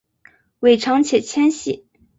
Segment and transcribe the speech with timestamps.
[0.61, 1.85] 尾长且纤细。